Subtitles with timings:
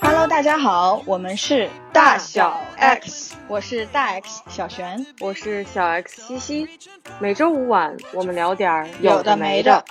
[0.00, 6.66] Hello，大家好，我们是大小 X，我是大 X 小璇，我是小 X 西西。
[7.18, 9.84] 每周五晚，我们聊点儿有的没的。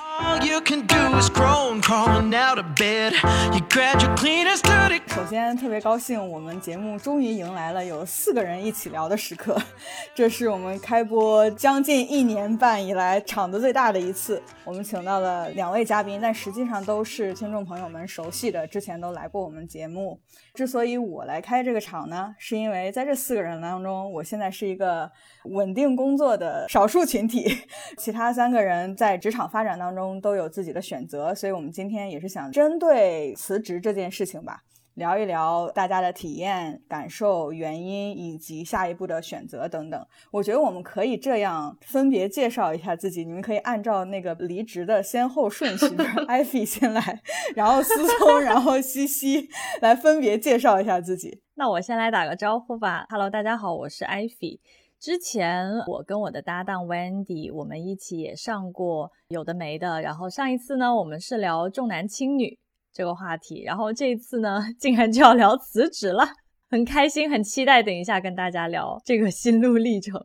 [5.07, 9.55] 首先，特别高兴，我们节目终于迎来了有四个人一起聊的时刻。
[10.15, 14.41] 这是我们开播将近一年半以来场子最大的一次。
[14.65, 20.19] 我们请到了两位嘉宾，但实际上都是听众朋友们熟悉的，之前都来过我们节目。
[20.59, 25.09] 之所以我来开这个场呢，是因为在这四个人当中，我现在是一个
[25.45, 27.47] 稳定工作的少数群体，
[27.97, 34.61] 其他三个人在职场发展当中都有自己的选择，所以我们今天也是想针对辞职这件事情吧。
[34.99, 40.05] 聊一聊大家的体验、感受、原因以及下一步的选择等等。
[40.29, 45.85] 我觉得我们可以这样分别介绍一下自己，你们可以按照那个离职的先后顺序，
[46.27, 47.21] 艾菲先来，
[47.55, 49.47] 然后思聪，然后西西
[49.81, 51.41] 来分别介绍一下自己。
[51.55, 53.05] 那我先来打个招呼吧。
[53.09, 54.59] Hello，大家好，我是艾菲。
[54.99, 60.01] 之前我跟我的搭档 Wendy，我们一起也上过有的没的。
[60.01, 62.59] 然后上一次呢，我们是聊重男轻女。
[62.93, 66.23] 这个话题，然后这一次呢， 竟然就要聊辞职了，
[66.69, 70.21] 很开心，很期待，等一下跟大家聊这个心路历程。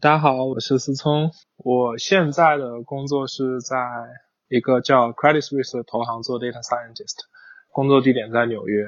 [0.00, 3.76] 大家好，我是思聪，我现在的工作是在
[4.48, 7.16] 一个叫 Credit Suisse 的投行做 Data Scientist，
[7.70, 8.86] 工作地点在纽约，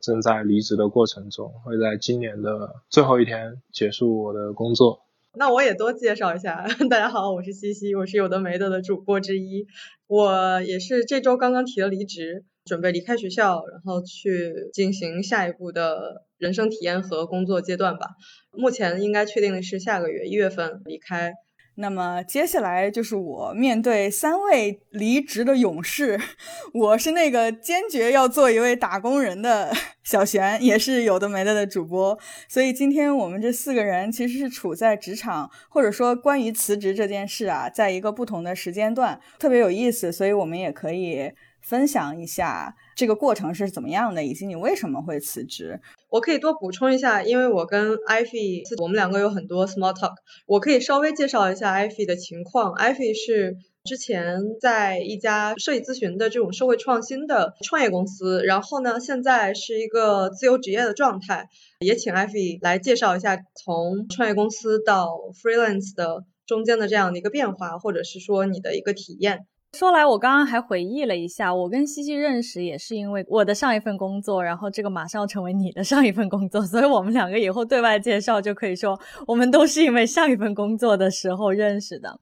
[0.00, 5.06] 正在离职的过程中，会在今年的最后一天结束我的工作。
[5.32, 9.66] 那我也多介绍一下， 大家好，我是西西，我是有的没的的主播之一，
[10.08, 12.44] 我也是这周刚刚提了离职。
[12.64, 18.06] 准备离开学校，然后去进行下一步的人生体验和工作阶段吧。
[18.52, 21.32] 目前应该确定的是下个月一月份离开。
[21.76, 26.20] 那么接下来就是我面对三位离职的勇士，
[26.74, 29.72] 我是那个坚决要做一位打工人的
[30.04, 32.18] 小璇，也是有的没的的主播。
[32.48, 40.12] 所以今天我们这四个人其实是处在职场，或者说关于辞职这件事啊，在一个不同的时间段，特别有意思。
[40.12, 41.32] 所以我们也可以。
[41.60, 45.80] 分享一下这个过程是怎么样的，以及你为什么会辞职？
[46.08, 50.14] 我可以多补充一下，因为我跟 Ivy 我们两个有很多 small talk，
[50.46, 52.74] 我可以稍微介绍一下 Ivy 的情况。
[52.74, 61.48] Ivy 是之前在一家设计咨询的这种社会创新的创业公司，然后呢，现在是一个自由职业的状态。
[61.78, 65.08] 也请 Ivy 来介绍一下从创业公司到
[65.42, 69.46] freelance 的中间的这样的一个变化，或者是说你的一个体验。
[69.72, 82.20] 说来，我刚刚还回忆了一下，我跟西西认识也是因为我的上一份工作，然后这个马上要成为你的上一份工作，所以我们两个以后对外介绍就可以说，我们都是因为上一份工作的时候认识的。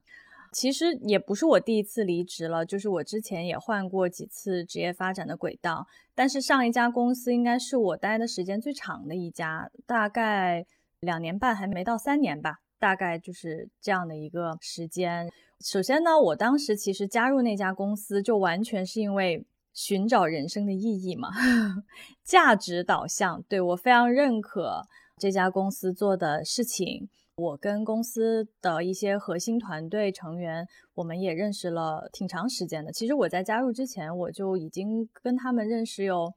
[0.51, 10.65] 其实也不是我第一次离职了，就是我之前也换过几次职业发展的轨道，但是上一家公司应该是我待的时间最长的一家，大概
[10.99, 15.29] 两年半还没到三年吧，大概就是这样的一个时间。
[15.59, 21.29] 首先呢，我当时其实加入那家公司，就完全是因为寻找人生的意义嘛，
[22.23, 23.43] 价值导向。
[23.49, 24.81] 对我非常认可
[25.17, 27.09] 这家公司做的事情。
[27.35, 32.91] 我跟公司的一些核心团队成员，我们也认识了挺长时间的。
[32.91, 36.33] 其实我在加入之前，我就已经跟他们认识有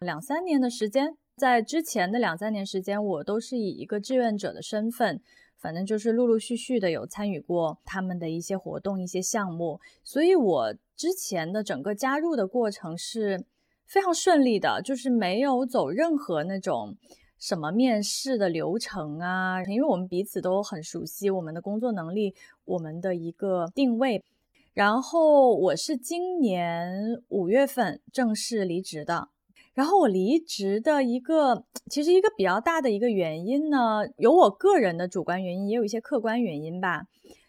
[0.00, 1.16] 两三年的时间。
[1.36, 5.20] 在之前的两三年时间，我都是以一个志愿者的身份。
[5.60, 13.44] 反正就是陆陆续续的有参与过他们的一些活动、一些项目，所以我之前的整个加入的过程是
[13.86, 16.96] 非常顺利的，就是没有走任何那种
[17.38, 22.34] 什么面试的流程啊，因为我们彼此都很熟悉我们的工作能力、
[22.64, 24.24] 我们的一个定位。
[24.72, 29.28] 然后我是今年五月份正式离职的。
[29.72, 37.04] 然后我离职的一个，其实一个比较大的一个原因呢，有我个人的主观原因，也有一些客观原因吧。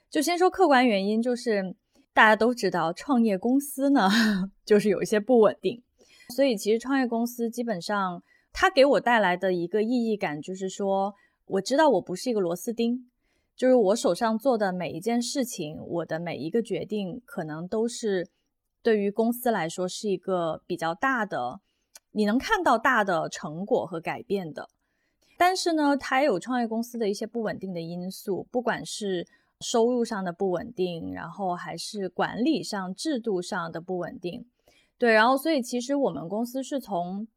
[0.10, 1.76] 就先说客观原因，就是
[2.14, 4.08] 大家都知道，创业公司呢，
[4.64, 5.82] 就是有一些不稳定。
[6.36, 8.24] 所以其实创业公司基本上，
[8.54, 11.14] 它给我带来的一个意义感，就是说，
[11.48, 13.10] 我知道我不是一个螺丝钉，
[13.56, 18.30] 就是我手上做的每一件事情，我的每一个决定，可能都是
[18.84, 21.60] 对于公司来说是一个比较大的。
[22.12, 24.70] 你能看到大的成果和改变的，
[25.38, 29.28] 但是呢，它也有创业公司的一些不稳定的因素，不管是
[29.60, 34.46] 收入上的不稳定，然后还是管理上、制度上的不稳定。
[34.98, 37.28] 对，然后所以其实我们公司是从，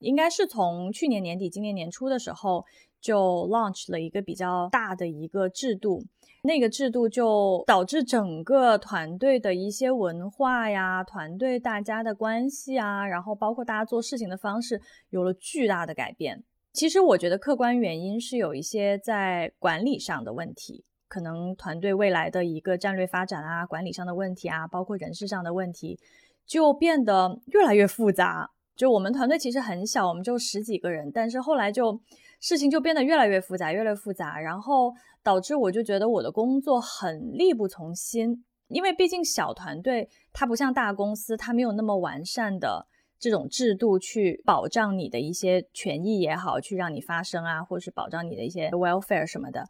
[0.00, 2.66] 应该是从去年年底、今年年初的时候
[3.00, 6.02] 就 launch 了一个比较大的一个制度，
[6.46, 16.42] 那个制度就导致整个团队的一些文化呀、团队大家的关系啊，然后包括大家做事情的方式有了巨大的改变。
[16.72, 25.98] 其实我觉得客观原因是有一些在管理上的问题，可能团队未来的一个战略发展啊、管理上的问题啊，包括人事上的问题，
[26.46, 28.50] 就变得越来越复杂。
[28.76, 31.98] 就我们团队其实很小，我们就十几个人，但是后来就
[32.40, 34.92] 事情就变得越来越复杂，越来越复杂，然后
[35.26, 42.86] 导致我就觉得我的工作很力不从心，因为毕竟小团队它不像大公司，它没有那么完善的。
[43.18, 49.64] 这种制度去保障你的一些权益也好，去让你发声啊，或者是保障你的一些 welfare 什么的。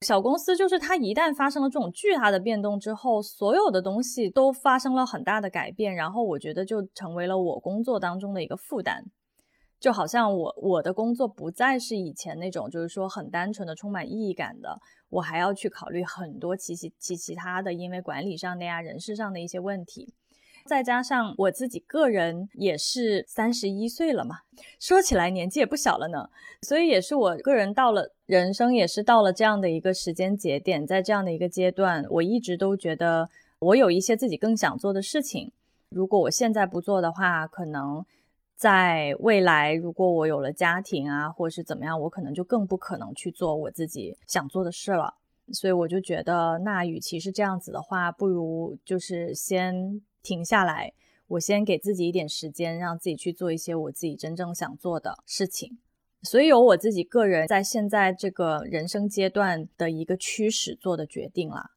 [0.00, 9.04] 小公司就是它一旦发生了这种巨大的变动之后，所有的东西都发生了很大的改变，然后我觉得就成为了我工作当中的一个负担。
[9.78, 14.80] 就好像我我的工作不再是以前那种就是说很单纯的充满意义感的，
[15.10, 20.14] 我还要去考虑很多其其其其他的，因为管理上的呀、人事上的一些问题。
[20.64, 24.38] 再加上我自己个人也是三十一岁了嘛，
[24.80, 26.28] 说起来年纪也不小了呢，
[26.62, 33.28] 所以也是我个人到了人生也是到了这样的一个时间节点，在这样的一个阶段，我一直都觉得
[33.60, 35.52] 我有一些自己更想做的事情，
[35.90, 38.04] 如果我现在不做的话，可能
[38.56, 45.14] 在未来如果我有了家庭啊，或者是怎么样，我可能就更不可能去做我自己想做的事了，
[45.52, 50.02] 所以我就觉得，那与其是这样子的话，不如就是先。
[50.26, 50.92] 停下来，
[51.28, 55.78] 我先给自己一点时间，让自己去做一些我自己真正想做的事情。
[56.22, 61.70] 所以有我自己个人在现在这个人生阶段的一个驱使做的决定啦。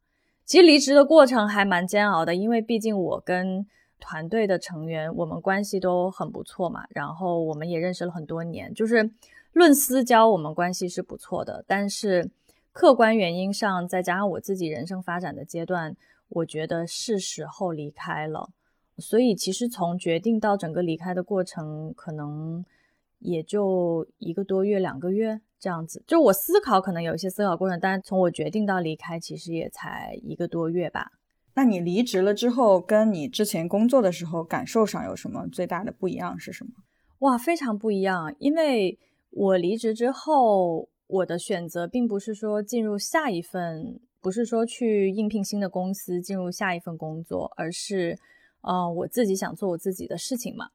[0.46, 3.64] 其实离职的过程还蛮煎熬的，因为毕竟我跟
[4.00, 9.12] 团队的成员我们关系都很不错嘛，然后我们也认识了很多年，就是
[9.54, 12.30] 论私交我们关系是不错的，但是
[12.72, 15.96] 客观原因上再加上我自己人生发展的阶段。
[16.32, 18.52] 我觉得是时候离开了，
[19.00, 22.64] 所以其实从决定到整个离开的过程，可能
[23.18, 26.04] 也就一个多月、两个月这样子。
[26.06, 31.14] 就我思考，可能有一些思考过程，但是从我决定到离开，其实也才一个多月吧。
[31.60, 36.72] 那你离职了之后，跟你之前工作的时候感受上有什么最大的不一样是什么？
[37.20, 38.98] 哇，非常不一样，因为
[39.32, 44.00] 我离职之后，我的选择并不是说进入下一份。
[44.22, 48.18] 不是说去应聘新的公司进入下一份工作，而是，
[48.62, 50.70] 呃，我自己想做我自己的事情嘛，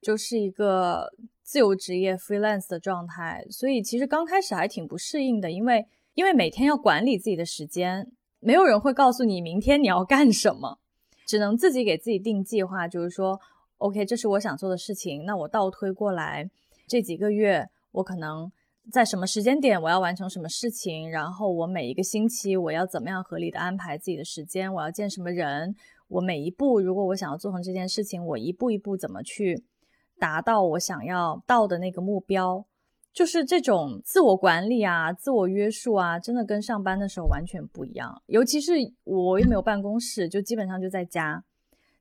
[0.00, 1.12] 就是一个
[1.42, 3.46] 自由职业 freelance 的状态。
[3.50, 8.10] 所以其实刚开始还挺不适应的，因为因为每天要管理自己的时间，
[8.44, 10.78] 没有人会告诉你明天你要干什么，
[11.26, 13.40] 只能自己给自己定计划，就是说
[13.78, 16.50] ，OK，这是我想做的事情，那我倒推过来
[16.86, 18.52] 这几个月，我可能。
[18.92, 25.74] 在什么时间点我要完成什么事情，然后我每一个星期我要怎么样合理的安排自己的时间，我要见什么人，
[26.08, 29.64] 我每一步如果我想要做成这件事情，我一步一步怎么去
[30.18, 32.66] 达到我想要到的那个目标，
[33.14, 38.20] 就是这种自我管理啊、自我约束啊，真的跟上班的时候完全不一样。
[38.26, 38.72] 尤其是
[39.04, 41.44] 我又没有办公室，就基本上就在家，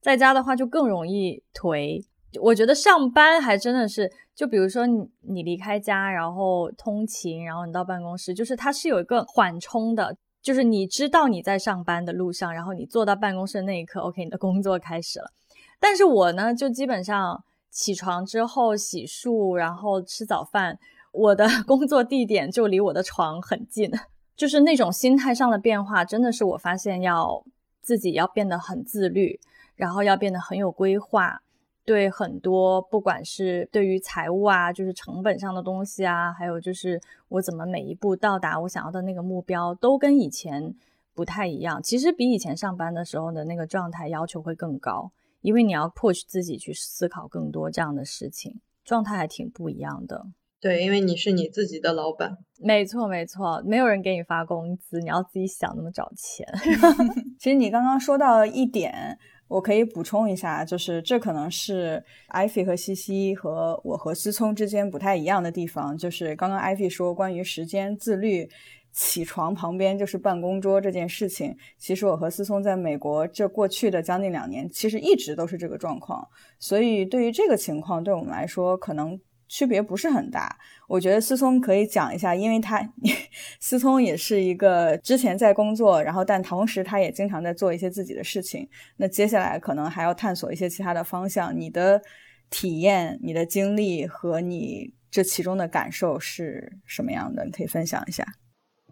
[0.01, 2.04] 在家的话就更容易颓。
[2.42, 15.31] 我觉得上班还真的是，就比如说你你离开家，然后通勤，然后你到办公室，就是它是有一个缓冲的，就是你知道你在上班的路上，然后你坐到办公室的那一刻，OK，你的工作开始了。
[15.80, 20.80] 但是我呢，就基本上起床之后洗漱，然后吃早饭，
[21.14, 23.90] 我的 工作地点就离我的床很近，
[24.36, 27.46] 就是那种心态上的变化，真的是我发现要
[27.82, 29.40] 自己要变得很自律，
[29.76, 31.42] 然后要变得很有规划。
[31.86, 40.74] 对很多，不管是对于财务啊，就是成本上的东西啊，还有就是我怎么每一步到达我想要的那个目标，都跟以前
[41.14, 41.84] 不太一样。
[41.84, 50.26] 其实比以前上班的时候的那个状态要求会更高，因为你要 push 自己去思考更多这样的事情，状态还挺不一样的。
[50.64, 52.38] 对，因为你是你自己的老板。
[52.58, 56.48] 没错，没错，没有人给你发工资，你要自己想怎么找钱。
[57.38, 59.20] 其实你刚刚说到一点。
[59.50, 65.96] 我可以补充一下，就是这可能是艾菲和西西和我和思聪之间不太一样的地方。
[65.96, 68.50] 就是刚刚艾菲说关于时间自律，
[68.92, 76.26] 起床旁边就是办公桌这件事情，其实我和思聪在美国这过去的将近两年，其实一直都是这个状况。
[76.58, 79.20] 所以对于这个情况，对我们来说可能。
[79.54, 80.57] 区别不是很大，
[80.88, 82.81] 我觉得思聪可以讲一下，因为他
[83.62, 88.68] 思聪也是一个之前在工作，然后但同时他也经常在做一些自己的事情。
[88.98, 91.56] 那接下来可能还要探索一些其他的方向。
[91.56, 92.02] 你的
[92.50, 97.45] 体验、你的经历和你这其中的感受是什么样的？
[97.45, 98.26] 你可以分享一下。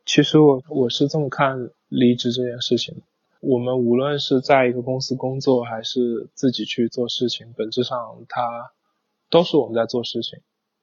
[0.06, 3.02] 其实我我是这么看离职这件事情。
[3.40, 7.98] 我们无论是在一个公司工作，还是自己去做事情，本质上
[8.30, 8.72] 它
[9.32, 10.40] 都是我们在做事情。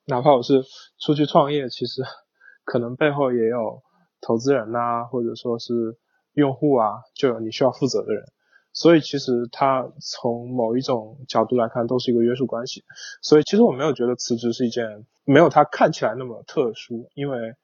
[0.08, 0.64] 哪怕我是
[0.98, 2.02] 出去创业，其实
[2.64, 3.82] 可能背后也有
[4.22, 5.98] 投资人呐，或者说是
[6.32, 8.24] 用户啊，就有你需要负责的人。
[8.72, 12.84] 所以其实它从某一种角度来看，都是一个约束关系。
[13.20, 17.54] 所以其实我没有觉得辞职是一件没有它看起来那么特殊，因为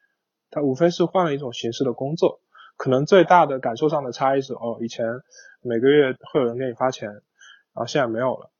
[0.50, 2.40] 它无非是换了一种形式的工作。
[2.76, 5.06] 可能最大的感受上的差异是，哦，以前
[5.62, 7.22] 每个月会有人给你发钱，然
[7.76, 8.50] 后现在没有了。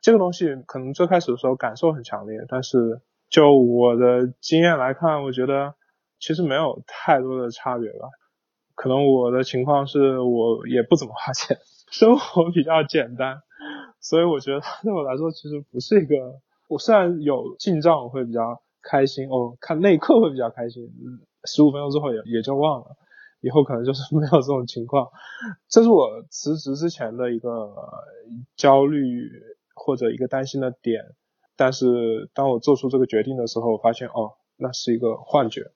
[0.00, 5.74] 这个东西可能最开始的时候感受很强烈，但是就我的经验来看，我觉得
[6.18, 8.08] 其实没有太多的差别吧。
[8.74, 11.58] 可能我的情况是我也不怎么花钱，
[11.90, 13.42] 生活比较简单，
[14.00, 16.14] 所以我觉得对我来说其实不是一个。
[16.68, 20.84] 我虽然有进账我会比较开心，哦，看那一刻会比较开心，
[21.44, 22.96] 十五分钟之后也也就忘了。
[23.40, 25.08] 以后可能就是没有这种情况，
[25.68, 27.72] 这是我辞职之前的一个
[28.56, 29.30] 焦虑
[29.74, 31.04] 或者一个担心的点。
[31.58, 35.72] 但是当我做出这个决定的时候，我发现哦，那是一个幻觉。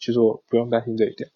[0.00, 1.28] 其实我不用担心这一点。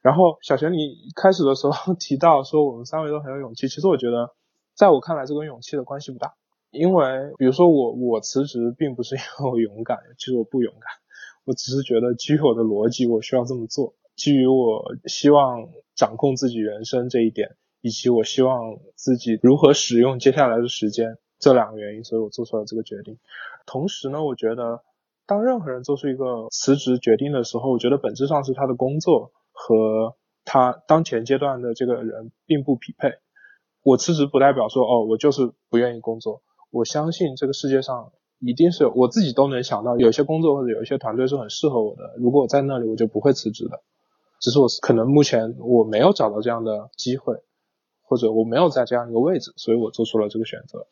[0.00, 4.34] 然后小贤，你开始的时候 提到说我们三位都很有勇气，其实我觉得
[4.74, 6.34] 在我看来，这跟勇气的关系不大。
[6.70, 10.90] 因为比如说我我辞职并不是因为我勇敢，其实我不勇敢，
[11.44, 13.94] 我只是觉得基于我的逻辑，我需要这么做。
[14.16, 23.18] 基于我希望掌控自己人生这一点，以及我希望自己如何使用接下来的时间这两个原因，所以我做出了这个决定。
[23.66, 24.82] 同时呢，我觉得
[25.26, 33.14] 当任何人做出一个辞职决定的时候，我觉得本质上是他的工作和他当前阶段的这个人并不匹配。
[33.82, 36.42] 我辞职不代表说哦，我就是不愿意工作。
[36.70, 38.12] 我相信这个世界上。
[38.40, 42.14] 一定是我自己都能想到，有些工作或者有一些团队是很适合我的。
[42.18, 43.80] 如果我在那里，我就不会辞职的。
[44.38, 47.36] 只是我可能目前我没有找到这样的机会，
[48.02, 50.86] 或者我没有在这样一个位置，所以我做出了这个选择。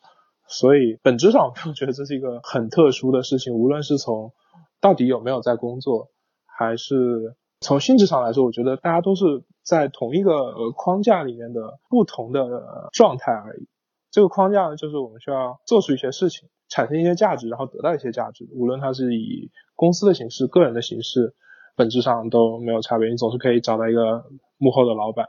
[0.47, 3.53] 所以本质上， 我觉得这是一个很特殊的事情。
[3.53, 4.33] 无论是从
[4.81, 6.09] 到底有没有在工作，
[6.45, 9.23] 还是从性质上来说，我觉得大家都是
[9.63, 13.67] 在同一个框架里面的不同的状态而已。
[14.11, 16.49] 这个框架呢，就是我们需要做出一些事情。
[16.69, 21.35] 产生一些价值，然后得到一些价值，无论它是以公司的形式、个人的形式，
[21.75, 23.09] 本质上都没有差别。
[23.09, 24.23] 你总是可以找到一个
[24.57, 25.27] 幕后的老板，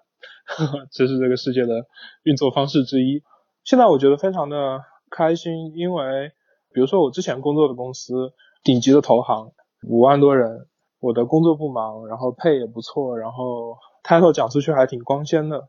[0.90, 1.85] 这是这个世界的
[2.23, 3.23] 运作方式之一。
[3.62, 4.80] 现在我觉得非常的
[5.16, 6.33] 开心，因为
[6.73, 8.33] 比如说我之前工作的公司，
[8.64, 9.52] 顶级的投行，
[9.87, 10.66] 五万多人，
[10.99, 15.68] 我的工作不忙，然后配也不错，然后 title 讲出去还挺光鲜的。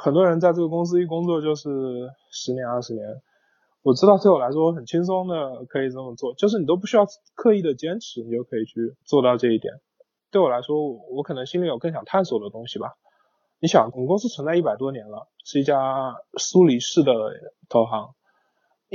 [0.00, 1.68] 很多人在这个公司一工作就是
[2.30, 3.04] 十年、二十年。
[3.82, 9.74] 我知道对我来说很轻松的可以这么做，就是你都不需要刻意的坚持，你就可以去做到这一点。
[10.30, 12.94] 对我来说，我可能心里有更想探索的东西吧。
[13.60, 17.12] 你想，我们公司存在一百多年了，是一家苏黎世的
[17.68, 18.14] 投行。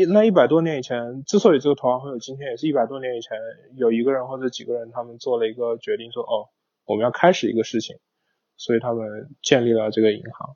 [0.05, 3.37] 那一百多年以前，之所以这个投行会有今天，也是一百多年以前
[3.75, 6.49] 有一个人或者几个人他们做了一个决定，说哦，
[6.85, 7.97] 我们要开始一个事情，
[8.57, 10.55] 所以他们建立了这个银行，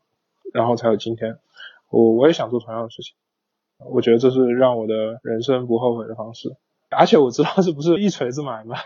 [0.54, 1.40] 然后才有今天。
[1.90, 3.16] 我我也想做同样的事情。
[3.92, 6.56] 我觉得这是让我的人生不后悔的方式，
[6.90, 8.78] 而且我知道这不是一锤子买卖，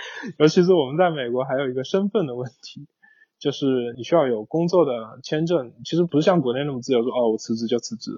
[0.38, 2.86] 尤其是我们在美国还有一个身份的问题，
[3.38, 8.10] 就是你需要有工作的签证，其实不是像国内那么自由，说哦我辞职就辞职。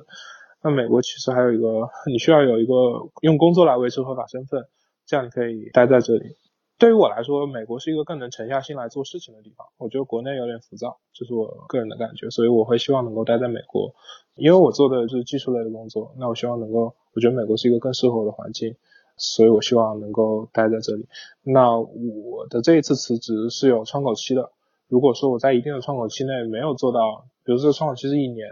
[0.63, 2.73] 那美国其实还有一个，你需要有一个
[3.21, 4.67] 用工作来维持合法身份，
[5.07, 6.37] 这样你可以待在这里。
[6.79, 9.67] 对于我来说，美国是一个更能沉下心来做事情的地方。
[9.79, 13.95] 我觉得国内有点浮躁，这是我个人的感觉，所以我会希望能够待在美国，
[14.35, 16.13] 因为我做的是技术类的工作。
[16.19, 18.75] 那我希望能够，我觉得美国是一个更适合我的环境，
[19.17, 21.07] 所以我希望能够待在这里。
[21.43, 24.51] 那我的这一次辞职是有窗口期的。
[24.89, 28.49] 如果说我在一定的窗口期内没有做到，比如这个窗口期是一年，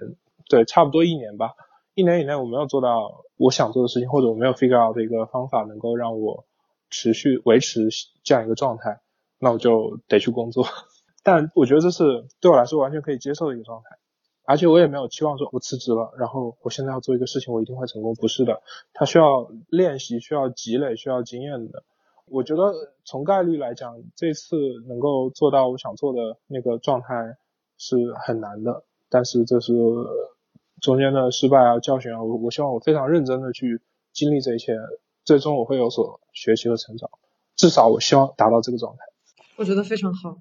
[0.49, 1.55] 对，差不多一年吧，
[2.00, 6.45] 一年以内我没有做到我想做的事情，或者我没有 figure out 的一个方法能够让我。
[6.92, 7.88] 持续维持
[8.25, 9.00] 这样一个状态，
[9.38, 10.66] 那我就得去工作。
[11.23, 13.97] 但我觉得这是对我来说完全可以接受的一个状态，
[14.45, 18.16] 而且我也没有期望说我辞职了，然后我现在要做一个事情，我一定会成功。
[18.16, 18.61] 不是的，
[18.92, 21.85] 它需要练习，需要积累，需要经验的。
[22.26, 22.73] 我觉得
[23.04, 24.57] 从概率来讲，这次
[24.88, 27.37] 能够做到我想做的那个状态
[27.78, 28.83] 是很难的。
[29.09, 29.73] 但是这是
[30.80, 33.80] 中间的失败啊、教训啊，我我希望我非常认真的去
[34.12, 34.75] 经历这一切。
[35.22, 37.08] 最终我会有所学习和成长，
[37.54, 39.00] 至少我希望达到这个状态。
[39.56, 40.38] 我觉得非常好，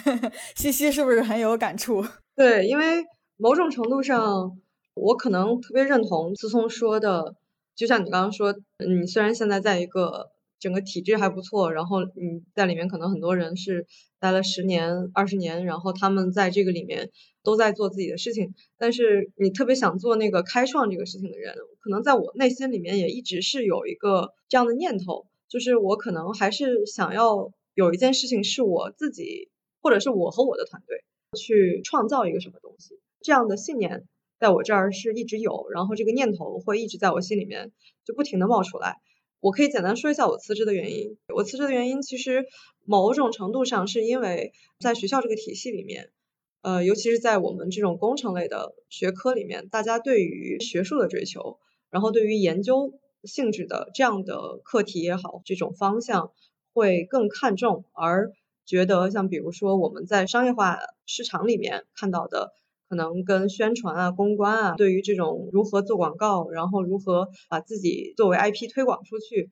[0.56, 2.02] 西西是不是很有感触？
[2.34, 3.04] 对，因为
[3.36, 4.58] 某种程度上，
[4.94, 7.36] 我可能特别认同思聪说的，
[7.76, 10.31] 就像你刚刚说，你虽然现在在一个
[10.62, 13.84] 整个体制还不错，然后你在里面可能很多人是
[14.20, 17.10] 待了十年、二十年，然后他们在这个里面
[17.42, 29.48] 都在做自己的事情，但是你特别想做那个开创这个事情的人，可能在我内心里面也一直是有一个这样的念头，就是我可能还是想要有一件事情是我自己，
[29.80, 31.02] 或者是我和我的团队
[31.36, 34.04] 去创造一个什么东西，这样的信念
[34.38, 37.72] 在我这儿是一直有，然后这个念头会一直在我心里面
[38.04, 38.98] 就不停的冒出来。
[39.42, 41.18] 我可以简单说一下我辞职的原因。
[41.34, 42.46] 我辞职的原因其实
[42.84, 46.12] 某种程度上是因为在学校这个体系里面，
[46.60, 51.58] 呃，尤其是在我们这种工程类的学科里面，大家对于学术的追求，
[51.90, 52.94] 然后对于研究
[53.24, 56.30] 性质的这样的课题也好，这种方向
[56.72, 58.30] 会更看重，而
[58.64, 62.52] 觉得像比如说我们在商业化市场里面看到的。
[62.92, 69.50] 可能跟宣传啊、公关啊，对于这种如何做广告，然后如何把自己作为 IP 推广出去，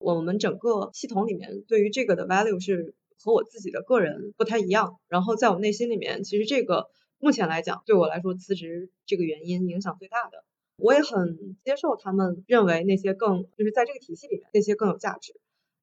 [0.00, 4.96] 我们整个系统里面对于这个的 value 是和我自己的个人不太一样。
[5.06, 6.88] 然后在我内心里面，其实这个
[7.20, 10.42] 目前来讲，对我来说辞职这个原因影响最大的。
[10.74, 15.34] 我也很接受他们认为那些更就是在这个体系里面那些更有价值，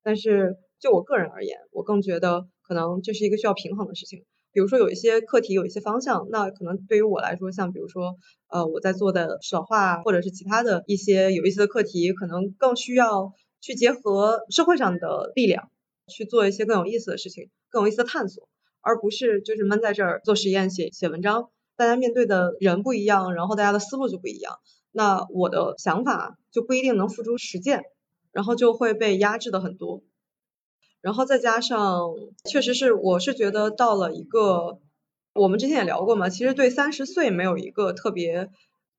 [0.03, 4.25] 但是就我个人而言，我更觉得可能这是一个需要平衡的事情。
[4.57, 8.15] 比如说有一些课题有一些方向，那可能对于我来说，像比如说
[8.47, 15.69] 呃我在做的少画或者是其他的一些有意思的课题，可能更需要去结合社会上的力量
[16.07, 18.49] 去做一些更有意思的事情，更有意思的探索，
[18.81, 21.49] 而不是就是闷在这儿做实验写写文章。
[21.75, 24.55] 大家面对的人不一样，然后大家的思路就不一样，
[24.91, 27.83] 那我的想法就不一定能付诸实践，
[28.31, 30.01] 然后就会被压制的很多。
[31.01, 32.09] 然后再加上，
[32.49, 34.79] 确实是，我是觉得到了一个，
[35.33, 38.49] 我们之前也聊过嘛，其实对三十岁没有一个特别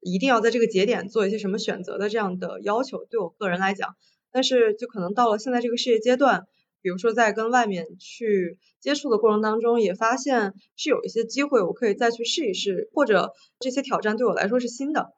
[0.00, 3.96] 一定要在这个节点做一些什么选择的这样的要求，对我个人来讲，
[4.30, 6.46] 但是就可能到了现在这个事业阶段，
[6.80, 15.08] 比如说在跟外面去接触的过程当中，也发现是有一些机会，我可以再去试一试，或者这些挑战对我来说是新的，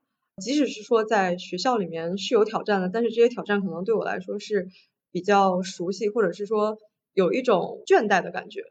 [0.43, 4.69] 即使是说在学校里面是有挑战的，但是这些挑战可能对我来说是。
[5.13, 6.79] 比较熟悉，或者是说
[7.13, 8.63] 有一种倦怠的感觉，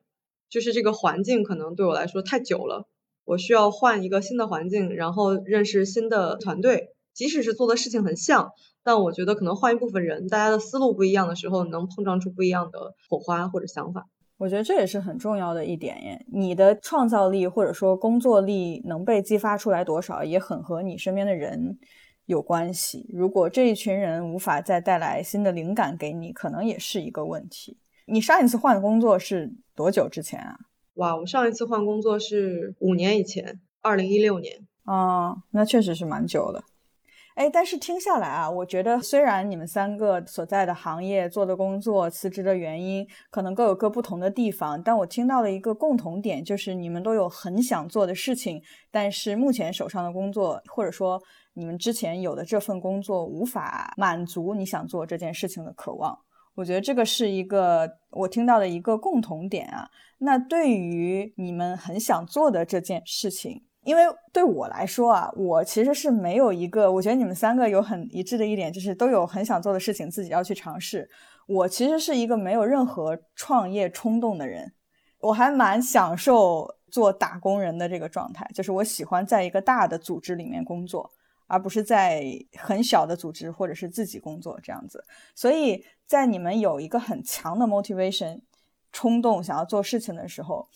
[0.50, 2.88] 就是这个环境可能对我来说太久了，
[3.26, 6.90] 我需要换一个新的环境，然后认识新的团队。
[7.12, 14.06] 即使是做的事情很像，但我觉得可能换一部分人，大家的思路不一样的时候，能碰撞出不一样的火花或者想法。
[14.38, 16.26] 我觉得这也是很重要的一点耶。
[16.32, 21.78] 你的创造力或者说工作力能被激发出来多少，也很和你身边的人。
[22.30, 23.10] 有关系。
[23.12, 27.80] 如果这一群人无法再带来新的灵感给你，可能也是一个问题。
[28.06, 30.56] 你上一次换工作是多久之前啊？
[30.94, 34.68] 哇，我上一次换工作是五年以前，二零一六年。
[34.84, 36.64] 哦，那确实是蛮久的。
[37.34, 48.62] 哎，但是听下来啊，我觉得虽然你们三个所在的行业做的工作辞职的原因可能各有各不同的地方，但我听到了一个共同点，就是你们都有很想做的事情，
[48.92, 51.20] 但是目前手上的工作或者说。
[51.60, 56.18] 你们之前有的这份工作无法满足你想做这件事情的渴望，
[56.56, 59.90] 我觉得这个是一个我听到的一个共同点啊。
[60.20, 71.10] 那对于你们很想做的这件事情，因为对我来说啊，我其实是没有一个，我觉得你们三个有很一致的一点，就是都有很想做的事情，自己要去尝试。
[71.46, 74.72] 我其实是一个没有任何创业冲动的人，
[75.20, 81.12] 我还蛮享受做打工人的这个状态，就是我喜欢在一个大的组织里面工作。
[81.50, 85.04] 而不是在很小的组织或者是自己工作这样子，
[85.36, 88.40] 所以在你们有一个很强的 motivation
[88.92, 90.70] 冲动想要做事情的时候，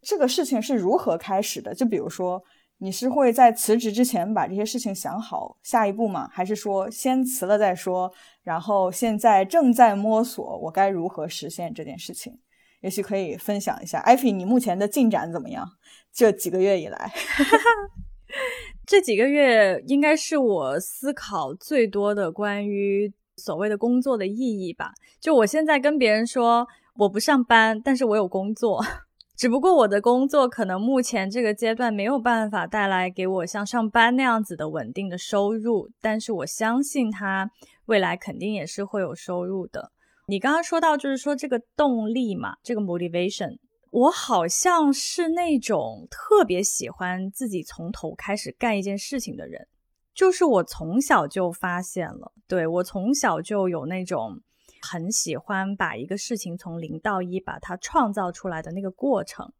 [0.00, 1.74] 这个事情是如何开始的？
[1.74, 2.42] 就比如说，
[2.78, 6.28] 你是会在辞职之前把这些事情想好下一步吗？
[6.32, 8.12] 还是说先辞了再说？
[8.42, 12.38] 然后现在正在摸索我该如何实现这件事情？
[12.80, 15.68] 也许可以分享一下，艾菲，你目前的进展怎么样？
[16.12, 17.12] 这几个月以来。
[18.90, 24.90] 这几个月应该是我思考最多的关于所谓的工作的意义吧。
[25.20, 28.84] 就我现在跟别人说我不上班，但是我有工作，
[29.38, 37.48] 只不过我的工作可能目前这个阶段没有办法带来给我像上班那样子的稳定的收入，但是我相信它
[37.86, 39.92] 未来肯定也是会有收入的。
[40.26, 43.58] 你刚刚说到就是说这个动力嘛，这个 motivation。
[43.90, 49.66] 我好像是那种特别喜欢自己从头开始干一件事情的人，
[50.14, 54.40] 就是我从小就发现了，对我从小就有那种
[54.80, 59.52] 很喜欢把一个事情从零到一把它创造出来的那个过程。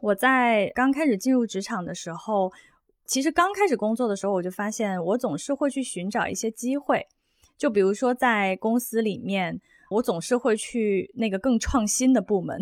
[0.00, 2.52] 我在刚开始进入职场的时候，
[3.06, 7.06] 其实刚开始工作的时候，我就发现我总是会去寻找一些机会，
[7.56, 9.60] 就比如说在公司里面。
[9.90, 12.58] 我总是会去那个更创新的部门，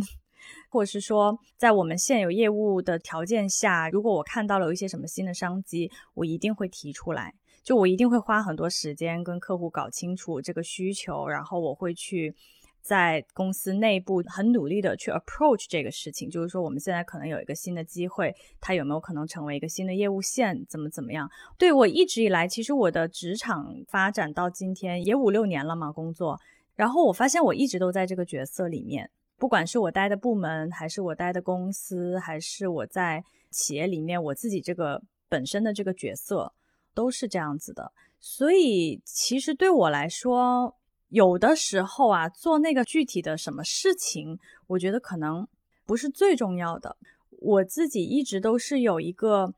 [0.69, 7.35] 或者是说，在我们现有业务的条件下，如果我看到了一些什么新的商机，我一定会提出来。
[7.63, 12.35] 就我一定会花很多时间跟客户搞清楚这个需求，然后我会去
[12.81, 16.31] 在公司内部很努力的去 approach 这个事情。
[16.31, 20.65] 就是说，我们现在可能有一个新的机会，它有没有可能成为一个新的业务线？
[20.71, 21.31] 怎么怎么样？
[21.59, 26.41] 对我一直以来，其实我的职场发展到今天也五六年了嘛，工作。
[26.75, 29.11] 然后我发现我一直都在这个角色里面，
[29.41, 36.53] 不管是我待的部门，还是我待的公司，还是我在企业里面我自己这个本身的这个角色。
[36.93, 40.77] 都是这样子的，所以其实对我来说，
[41.09, 45.47] 有的时候啊，做那个具体的什么事情，我觉得可能
[45.87, 46.97] 不是最重要的。
[47.31, 49.55] 我自己一直都是有一个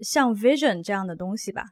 [0.00, 1.66] 像 vision 这样的东西吧。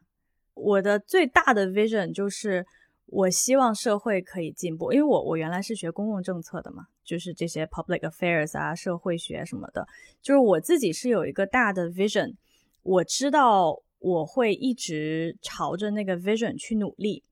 [0.53, 2.67] 我的最大的 vision 就是
[3.09, 9.87] 我希望社会可以进步，因为我我原来是学公共政策的嘛，就是这些 public affairs 啊、社会学什么的，
[10.23, 12.35] 就是我自己是有一个大的 vision，
[12.83, 13.83] 我知道。
[14.01, 17.25] 我会一直朝着那个 vision 去努力，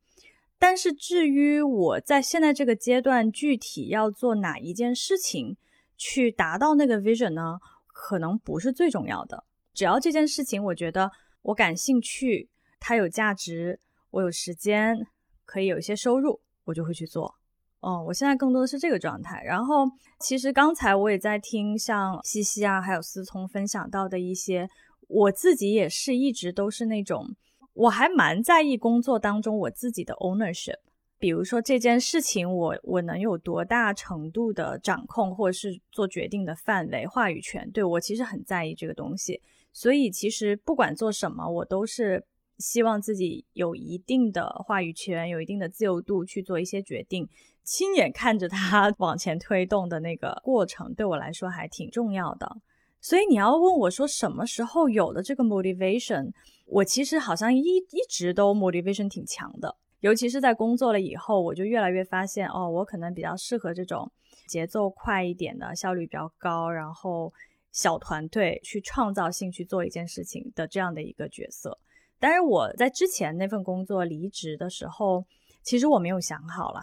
[0.59, 5.57] 但是至于我在现在这个阶段具体要做哪一件事情
[5.97, 7.61] 去达到那个 vision 呢？
[7.87, 9.45] 可能不是最重要的。
[9.75, 11.09] 只要这件事情我觉得
[11.43, 12.49] 我感兴趣，
[12.81, 13.79] 它有价值，
[14.11, 15.07] 我有时间
[15.47, 17.35] 可以有一些收入，我就会去做。
[17.81, 19.43] 嗯，我现在更多的是这个状态。
[19.43, 19.87] 然后
[20.21, 24.69] 其实刚才我也在听像西西啊，还有思聪分享到的一些。
[25.09, 27.37] 我自己也是一直都是那种，
[27.75, 30.79] 我还蛮在意工作当中我自己的 ownership，
[31.17, 39.41] 比如说这件事情我我能有多大程度的掌控或者是做决定的范围话语权，对我其实很在意这个东西。
[39.73, 42.25] 所以其实不管做什么，我都是
[42.59, 47.29] 希望自己有一定的话语权，有一定的自由度去做一些决定，
[47.62, 52.57] 亲眼看着它 往前推动的那个过程，对我来说还挺重要的。
[53.01, 56.33] 所以你要问我说什么时候有的这个 motivation，
[56.64, 64.11] 我其实好像一一直都 motivation 挺强的，尤其是在工作了以后，我就越来越发现哦，我可能比较适合这种
[64.49, 67.33] 节奏快一点的、效率比较高，然后
[67.71, 71.79] 小团队去创造性去做一件事情的这样的一个角色。
[72.27, 75.25] 但是我在之前那份工作离职的时候，
[75.62, 76.81] 其实我没有想好了，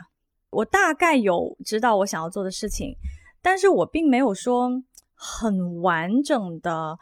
[0.51, 2.95] 我大概有知道我想要做的事情，
[3.41, 4.82] 但是我并没有说。
[5.25, 6.99] 很完整的，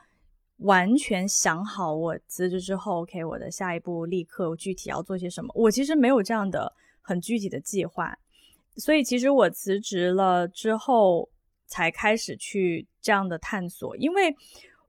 [0.58, 5.51] 完全想好我辞职之后，OK，我的下一步立刻具体要做些什么。
[5.56, 8.15] 我其实没有这样的很具体的计划，
[8.75, 11.27] 所以其实我辞职了之后
[11.65, 14.36] 才开始去这样的探索，因为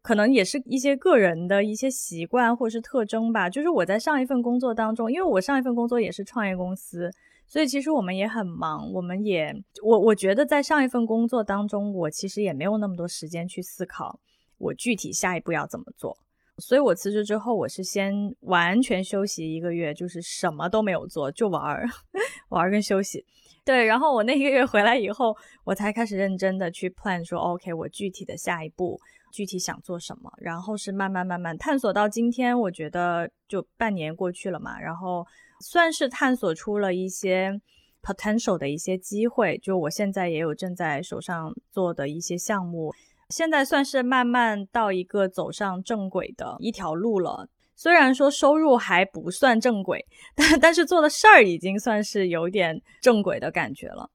[0.03, 3.49] 可能也是一些个人的一些习惯或者是特征吧。
[3.49, 7.11] 就是我在上一份工作当中，因为我上一份工作也是创业公司。
[7.47, 14.19] 所以其实我们也很忙，我们也我我觉得在上一份工作当中，我其实也没有那么多时间去思考
[14.57, 16.17] 我具体下一步要怎么做。
[16.59, 21.87] 所以我辞职之后，我是先完全休息一个月，就是什么都没有做，就玩儿，
[22.49, 23.25] 玩儿跟休息。
[23.65, 28.99] 对，然后我那一个月回来以后，我才开始认真的去 plan 说，OK，我具体的下一步
[29.33, 30.31] 具体想做什么。
[30.37, 35.27] 然后是慢慢慢慢探索到今天，我觉得就半年过去了嘛，然后。
[35.65, 37.61] 算是探索出了一些
[38.03, 42.93] potential 的一些机会，就我现在也有正在手上做的一些项目，
[43.29, 47.49] 现在算是慢慢到一个走上正轨的一条路了。
[47.77, 54.11] 虽然说收入还不算正轨，但但是做的事儿已经算是有点正轨的感觉了。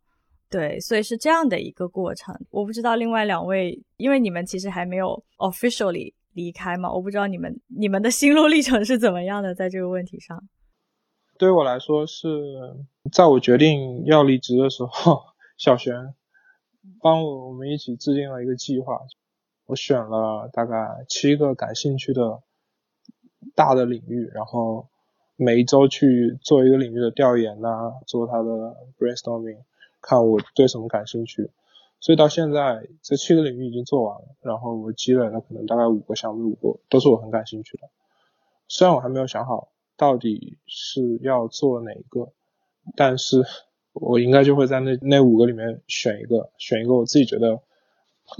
[0.50, 2.34] 对，所以是这样的一个过程。
[2.50, 10.42] 我不知道另外两位，因为你们其实还没有 officially 离开嘛，我不知道你们你们的心路历程是怎么样的，在这个问题上。
[11.38, 12.28] 对于我来说，是
[13.12, 15.22] 在我决定要离职的时候，
[15.58, 16.14] 小璇
[17.02, 19.00] 帮我我们一起制定了一个计划。
[19.66, 20.76] 我选了大概
[21.10, 22.42] 七个感兴趣的
[23.54, 24.88] 大的领域，然后
[25.36, 29.60] 每一周去做一个领域的调研呐，做他的 brainstorming，
[30.02, 31.52] 看我对什么感兴趣。
[32.00, 37.90] 所以到现在，这七个领域已经做完了，然后我积累了可能大概五个项目，五个都是我很感兴趣的。
[38.68, 39.70] 虽然我还没有想好。
[40.00, 42.32] 到底是要做哪一个？
[42.96, 43.44] 但是
[43.94, 47.62] 我应该就会在那那五个里面选一个，选一个我自己觉得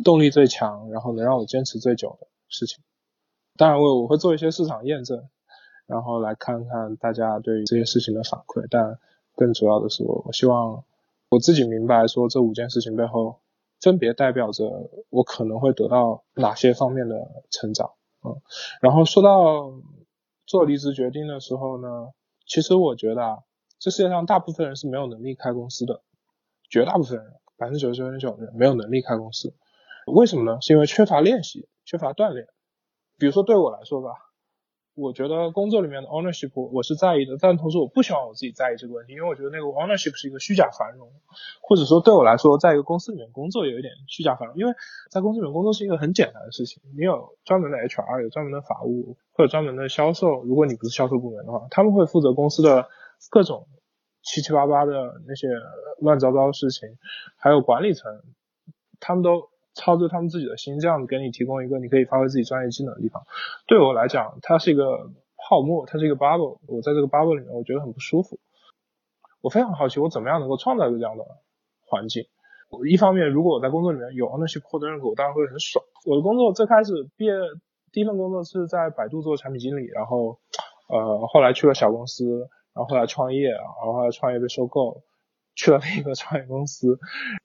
[0.04, 2.84] 动力最强，然后能让我坚持最久的事情。
[3.56, 5.28] 当然，我我会做一些市场验证，
[5.88, 8.68] 然后来看看大家对于这些事情的反馈。
[8.70, 9.00] 但
[9.36, 10.84] 更主要的是，我我希望
[11.30, 13.42] 我自己明白说这五件事情背后
[13.82, 17.16] 分别代表着我可能会得到哪些方面的
[17.50, 17.92] 成长。
[18.24, 18.42] 嗯，
[18.82, 19.74] 然后说到。
[20.50, 22.14] 做离职决定的时候呢，
[22.46, 23.40] 其实我觉得啊，
[23.80, 26.02] 这世界上大部分人是没有能力开公司的，
[26.70, 29.54] 绝大部分人，百分之九十九点九的人没有能力开公司。
[30.06, 30.62] 为什么呢？
[30.62, 32.48] 是因为缺乏练习，缺乏锻炼。
[33.18, 34.12] 比如说对我来说吧，
[34.98, 41.08] 我觉得工作里面的 ownership 我是在意的，但同时我不希望我自己在意这个问题，因为我觉得那个 ownership 是一个虚假繁荣，
[41.62, 44.74] 或者说对我来说，在一个公司里面工作有一点虚假繁荣，因为
[45.12, 52.90] 在公司里面工作是一个很简单的事情，你有专门的 HR，有专门的法务或者专门的销售，如果你不是销售部门的话，他们会负责公司的
[53.30, 53.68] 各种
[54.24, 55.48] 七七八八的那些
[56.00, 56.98] 乱糟糟的事情，
[57.38, 58.24] 还有管理层，
[59.00, 59.48] 他们都。
[59.78, 63.22] 操着他们自己的心，这样子给你提供一个你可以发挥自己专业技能的地方。
[63.68, 66.58] 对我来讲，它是一个泡沫，它是一个 bubble。
[66.68, 68.40] 我在这个 bubble 里面，我觉得很不舒服。
[69.42, 71.24] 我非常好奇，我怎么样能够创造一个这样的
[71.86, 72.26] 环境？
[72.70, 75.86] 我一方面，如果我在工作里面有 ownership 获得认可，我当然会很爽。
[76.06, 77.34] 我的工作最开始毕业
[77.94, 80.40] 第一份工作是在百度做产品经理，然后
[80.90, 85.04] 呃后来去了小公司，然后后来创业，然后后来创业被收购。
[85.58, 87.00] 去了另一个创业公司，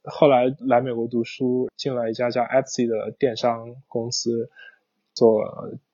[0.04, 4.50] 后来来美国读书，进了一家叫 Etsy 的电商公司，
[5.14, 5.40] 做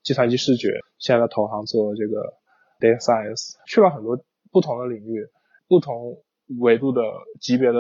[0.02, 0.80] 计算机视觉。
[0.98, 2.34] 现在在投行做这个
[2.80, 4.18] data science，去了很多
[4.50, 5.28] 不同的领域、
[5.68, 6.20] 不同
[6.58, 7.02] 维度的
[7.40, 7.78] 级别的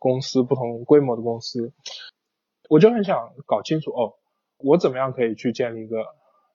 [0.00, 1.72] 公司、不同规模的公司。
[2.68, 4.14] 我就很想搞清楚哦，
[4.58, 5.98] 我怎么样可以去建立一个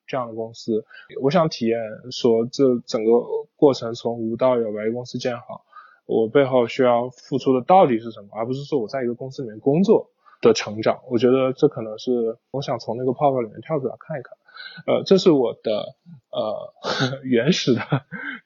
[0.06, 0.84] 这样的公司？
[1.22, 1.80] 我想体验
[2.12, 3.12] 说这整个
[3.56, 5.64] 过程从无到有，把一个公司建好。
[6.06, 10.10] 我背后需要付出的到底是什么，而不是说我在一个公司里面工作
[10.42, 11.00] 的成长。
[11.10, 14.38] 我觉得这可能是我想从那个泡泡里面跳出来看一看。
[14.86, 15.96] 呃，这是我的
[16.32, 16.74] 呃
[17.24, 17.82] 原始的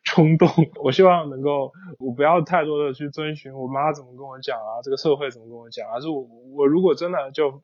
[0.03, 0.47] 冲动。
[0.83, 7.61] 我希望能够，我不要太多的去遵循我妈怎么跟我讲啊，这个社会怎么跟我讲，而是我我如果真的就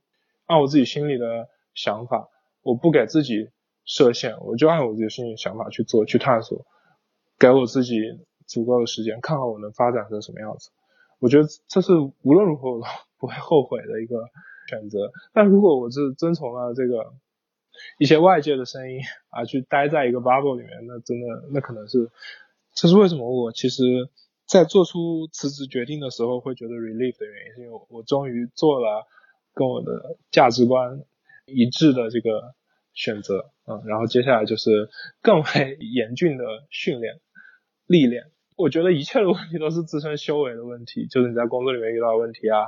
[0.47, 2.29] 按我自己心里的想法，
[2.61, 3.49] 我不给自己
[3.85, 6.65] 设限，我就按我自己心里想法去做，去探索，
[7.39, 7.95] 给我自己。
[8.51, 10.69] 足够的时间，看看我能发展成什么样子。
[11.19, 12.85] 我觉得这是无论如何我都
[13.17, 14.25] 不会后悔的一个
[14.67, 15.11] 选择。
[15.33, 17.13] 但如果我是遵从了这个
[17.97, 22.09] 一些外界的声音啊，去待在一个 bubble 里面，那真的那可能是，
[22.73, 23.83] 这是为什么我其实，
[24.47, 29.07] 在做出辞职决定的时候会觉得 relief 的原因，是因为我终于做了
[29.53, 31.03] 跟我的价值观
[31.45, 32.55] 一致的这个
[32.93, 33.51] 选择。
[33.67, 34.89] 嗯，然后接下来就是
[35.21, 37.21] 更为严峻的训练、
[37.85, 38.31] 历练。
[38.61, 42.67] 我觉得一切的问题都是自身修为的问题，就是你在工作里面遇到的问题啊，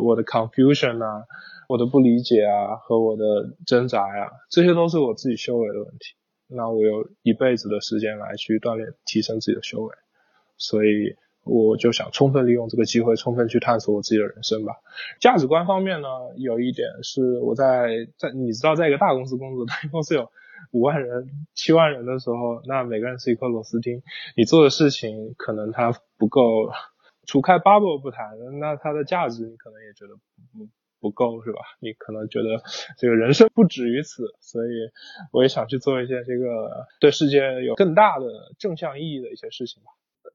[0.00, 1.24] 我的 confusion 啊，
[1.68, 3.24] 我的不理解啊，和我的
[3.66, 6.14] 挣扎呀，这些都是我自己修为的问题。
[6.46, 9.92] 那我有一辈子的时间来去锻炼、提升自己的修为，
[10.56, 14.74] 所以我就想充分利用这个机会，充分去探索我自己的人生吧。
[15.20, 20.30] 价值观方面呢，有一点是我在在你知道，在一个大公司工作，大公司有。
[20.70, 24.02] 五万人、七万人的时候，那每个人是一颗螺丝钉，
[24.36, 26.40] 你做的事情可能它不够，
[27.26, 30.14] 除开 bubble 不谈，那它的价值你可能也觉得
[30.52, 30.68] 不
[31.00, 31.60] 不够，是吧？
[31.80, 32.62] 你可能觉得
[32.98, 34.70] 这个人生不止于此，所以
[35.32, 38.26] 我也想去做一些这个对世界有更大的
[38.58, 39.90] 正向意义的一些事情吧。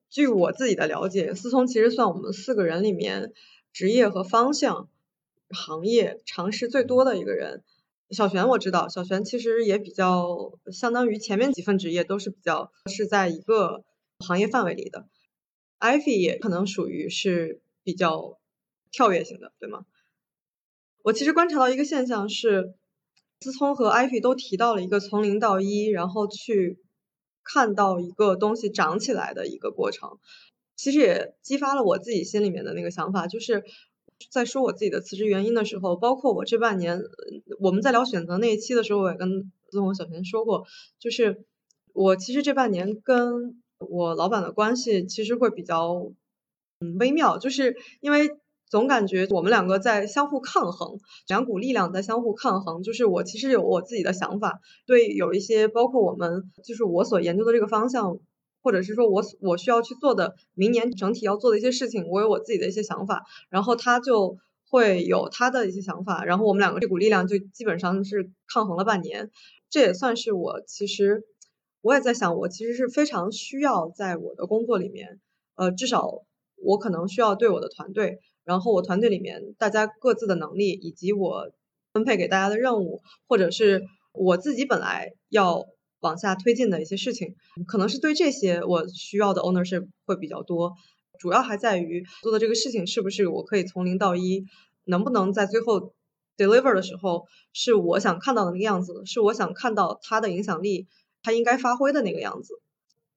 [0.10, 3.34] 据我自己的了解，思聪其实算我们四个人里面
[3.74, 4.90] 职业和方向、
[5.50, 7.64] 行业尝试最多的一个人。
[8.12, 13.84] 小璇我知道，小璇其实也比较相当于前面几份职业都是比较是在一个
[14.20, 15.08] 行业范围里的
[15.80, 18.40] ，Ivy 也可能属于是比较
[18.92, 19.86] 跳跃型的，对吗？
[21.04, 22.74] 我其实观察到一个现象是，
[23.42, 26.80] 思聪和 Ivy 都提到了一个从零到一，然后去
[27.44, 30.18] 看到一个东西长起来的一个过程，
[30.76, 33.64] 其实也激发了我自己心里面的那个想法，就是。
[34.30, 37.02] 在说我自己的辞职原因的时候，包括我这半年，
[37.60, 40.66] 我们在聊选择那一期的时候，我也跟跟我小田说过，
[41.00, 41.46] 就是
[41.94, 46.12] 我其实这半年跟我老板的关系其实会比较
[46.80, 52.84] 嗯微妙，就是因为总感觉我们两个在相互抗衡，两股力量在相互抗衡。
[52.84, 58.20] 就是我其实有我自己的想法，对有一些包括我们就是我所研究的这个方向。
[58.62, 64.38] 或者是说我我需要去做的明年整体要做的一些事情，我有我自己的一些想法，然后他就
[64.70, 69.32] 会有他的一些想法，然后我们两个这股力量就基本上是抗衡了半年。
[69.70, 71.24] 这也算是我其实
[71.82, 75.20] 我也在想，我其实是非常需要在我的工作里面，
[75.56, 76.24] 呃，至少
[76.58, 81.52] 我可能需要对我的团队，然后我团队里面大家各自的能力，以及我
[81.94, 85.68] 分配给大家的任务，或者是我自己本来要。
[86.02, 87.36] 往下推进的一些事情，
[87.68, 90.74] 可能是对这些我需要的 ownership 会比较多，
[91.20, 94.46] 主要还在于做的这个事情是不是我可以从零到一，
[94.86, 95.94] 能不能在最后
[96.38, 100.88] deliver 的时候是我想看到的那个样子，是我想看到它的影响力，
[101.22, 102.54] 它应该发挥的那个样子。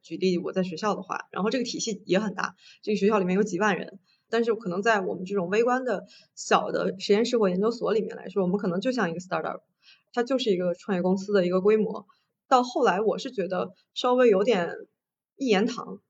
[0.02, 9.60] 举例我在学校的话，然后这个体系也很大，这个学校里面有几万人，但是可能在我们这种微观的小的实验室或研究所里面来说，我们可能就像一个 startup，
[10.12, 12.08] 它就是一个创业公司的一个规模。
[12.52, 14.68] 到后来，我是觉得稍微有点
[15.36, 16.02] 一言堂，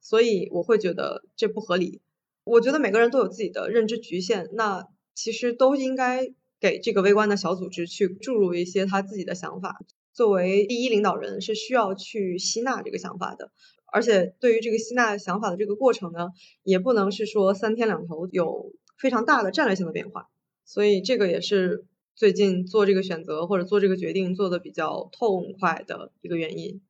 [0.00, 2.00] 所以我会觉得这不合理。
[2.42, 9.78] 我觉得每个人都有自己的认知局限，那其实都应该给这个微观的小组织去注入一些他自己的想法。
[10.12, 13.52] 作为第一领导人，是需要去吸纳这个想法的。
[13.92, 16.30] 而且对于这个吸纳想法的这个过程呢，
[16.64, 20.28] 也不能是说三天两头有非常大的战略性的变化。
[20.64, 26.80] 所以这个也是最近做这个选择或者做这个决定做的比较痛快的一个原因。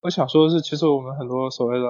[0.00, 1.86] 我想说的是，其实我们很多所谓的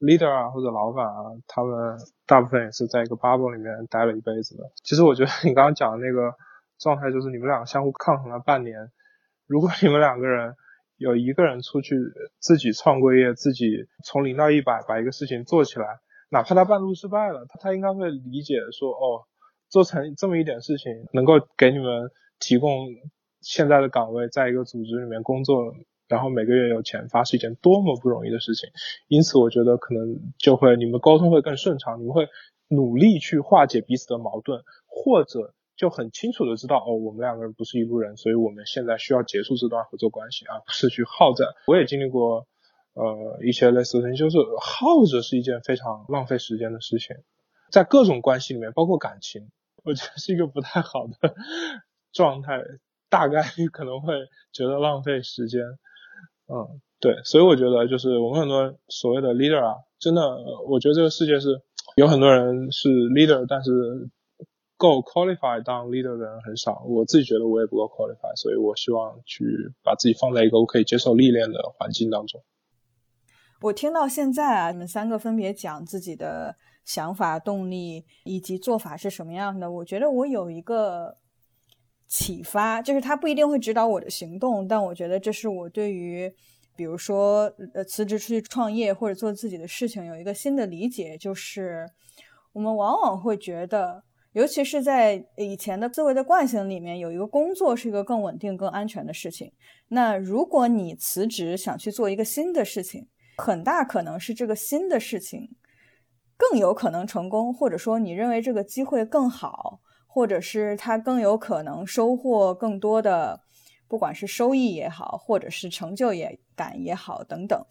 [0.00, 4.64] leader 啊或者老板啊，他们大部分也是在一个 bubble 里面待了一辈子的。
[4.82, 6.34] 其实我觉得你刚刚讲的那个
[6.78, 8.90] 状态，就是你们两个相互抗衡了半年。
[9.46, 10.54] 如果你们两个人
[10.96, 11.94] 有一个人出去
[12.38, 16.00] 自己创过业，自己从零到一百把一个事情做起来，
[16.30, 19.24] 哪怕他半路失败了，他他应该会理解说，哦，
[19.68, 22.86] 做成这么一点事情，能够给你们提供
[23.40, 25.74] 现在的岗位，在一个组织里面工作，
[26.08, 28.70] 然后每个月有钱发，是一件多么不容易的事情。
[29.08, 32.28] 因此，我觉得可能就会你们沟通会更顺畅，你们会
[32.68, 35.52] 努力去化解彼此的矛盾，或者。
[35.76, 41.52] 就很清楚的知道，哦，我们两个人不是一路人，所以我们现在需要结束这段合作关系，而不是去耗着。
[41.66, 42.46] 我也经历过，
[42.94, 47.14] 呃，一些类似的事情，就是耗着是一件非常浪费时间的事情，
[47.70, 49.50] 在各种关系里面，包括感情，
[49.86, 51.34] 我觉得是一个不太好的
[52.12, 52.60] 状态，
[53.08, 54.12] 大概率可能会
[54.52, 55.62] 觉得浪费时间。
[56.48, 60.20] 嗯，对，所以我觉得就是我们很多所谓的 leader 啊，真的，
[60.68, 61.62] 我觉得这个世界是
[61.96, 64.10] 有很多人是 leader，但是。
[64.78, 72.44] 够 qualify 当 leader 的人很少，我自己觉得我也不够 qualify，所以我希望去把自己放在一个我可以接受历练的环境当中。
[73.62, 76.54] 我听到现在啊，你们三个分别讲自己的
[76.86, 81.18] 想法、动力以及做法是什么样的，我觉得我有一个
[82.08, 86.32] 启发，就是他不一定会指导我的行动，但我觉得这是我对于，
[86.74, 91.86] 比如说呃辞职出去创业或者做自己的事情有一个新的理解，就是
[92.54, 94.04] 我们往往会觉得。
[94.32, 99.50] 尤其是在以前的思维的惯性里面，有一个工作是一个更稳定、更安全的事情。
[99.88, 105.48] 那如果你辞职想去做一个新的事情，很大可能是这个新的事情
[106.36, 113.40] 更有可能成功，或者说你认为这个机会更好，或者是他更有可能收获更多的，
[113.88, 117.64] 不管是收益也好，或者是成就也感也好等等。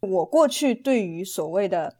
[0.00, 1.96] 我过去对于所谓的。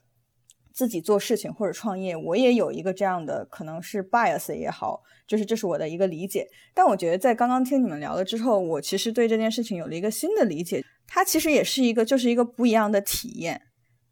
[0.77, 6.47] 自己做事情或者创业，我也有一个这样的，可能是 bias 也好，就是这是我的一个理解。
[6.75, 10.85] 但我觉得在刚刚听你们聊了之后，我其实对这件事情有了一个新的理解。
[11.07, 13.62] 它其实也是一个，就是一个不一样的体验。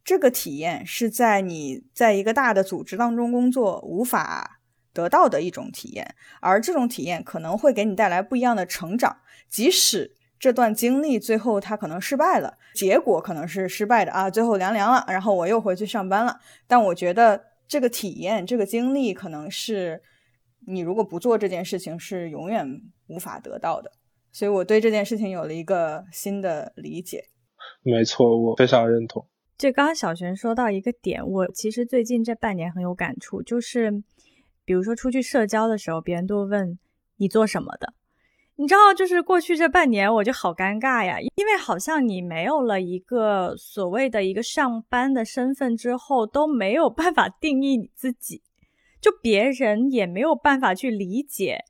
[0.04, 4.60] 这个体验是在你在一个大的组织当中工作无法
[4.92, 9.16] 得到的一种体验，而这种体验可能会给你带来不一样的成长，
[9.48, 10.14] 即使。
[10.36, 16.38] 这段经历最后他可能失败了，结果可能是失败的啊，最后凉凉了，然后我又回去上班了。
[16.66, 20.02] 但我觉得这个体验、这个经历，可能是
[20.66, 22.68] 你如果不做这件事情，是永远
[23.06, 23.90] 无法得到的。
[24.32, 27.24] 所以我对这件事情有了一个新的理解。
[27.82, 29.26] 没错，我非常认同。
[29.64, 33.90] 就刚刚小璇说到一个点，我其实最近这半年很有感触，就是
[34.62, 36.78] 比如说出去社交的时候，别人都问
[37.16, 37.94] 你做什么的。
[38.56, 48.42] 你知道，就是过去这半年，我就好尴尬呀，因为好像你没有了一个所谓的一个上班的身份之后，都没有办法定义你自己，
[49.00, 51.60] 就别人也没有办法去理解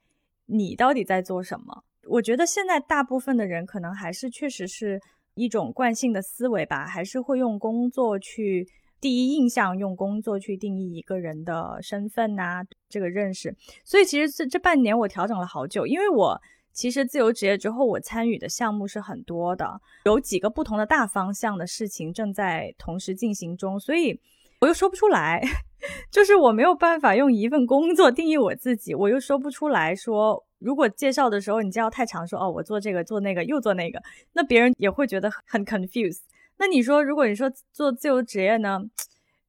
[0.46, 1.84] 你到底在做什么。
[2.08, 5.00] 我觉得现在大部分的人可能还是确实是
[5.34, 8.66] 一种惯性的思维吧，还是会用工作去
[9.00, 13.54] 第一印象，用工作去定义一个人的身份呐，这个认识。
[13.84, 16.40] 所以其实这这半年我调整了好久，因为我。
[16.76, 24.20] 其实自由职业之后，我参与的项目是很多的，有几个不同的大方向的事情正在同时进行中，所以
[24.60, 25.40] 我又说不出来，
[26.10, 36.20] 就是我没有办法用一份工作定义我自己，我又说不出来说，如果介绍的时候你介绍太长，说哦我做这个做那个又做那个，那别人也会觉得很 confuse。
[36.56, 38.80] 那你说，如果你说做自由职业呢，